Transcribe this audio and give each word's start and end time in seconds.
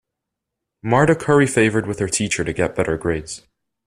Marta 0.81 1.13
curry 1.13 1.45
favored 1.45 1.85
with 1.85 1.99
her 1.99 2.07
teacher 2.07 2.43
to 2.43 2.53
get 2.53 2.75
better 2.75 2.97
grades. 2.97 3.45